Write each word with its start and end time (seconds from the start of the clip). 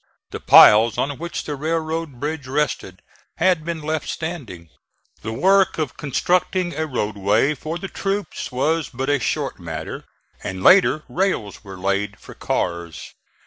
The 0.31 0.39
piles 0.39 0.97
on 0.97 1.19
which 1.19 1.43
the 1.43 1.53
railroad 1.55 2.19
bridge 2.19 2.47
rested 2.47 3.03
had 3.37 3.63
been 3.63 3.83
left 3.83 4.09
standing. 4.09 4.69
The 5.21 5.31
work 5.31 5.77
of 5.77 5.95
constructing 5.95 6.73
a 6.73 6.87
roadway 6.87 7.53
for 7.53 7.77
the 7.77 7.87
troops 7.87 8.51
was 8.51 8.89
but 8.89 9.09
a 9.11 9.19
short 9.19 9.59
matter, 9.59 10.05
and, 10.43 10.63
later, 10.63 11.03
rails 11.07 11.63
were 11.63 11.77
laid 11.77 12.19
for 12.19 12.33
cars. 12.33 13.13